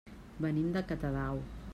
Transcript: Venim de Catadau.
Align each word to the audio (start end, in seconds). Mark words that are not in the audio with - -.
Venim 0.45 0.71
de 0.77 0.83
Catadau. 0.93 1.45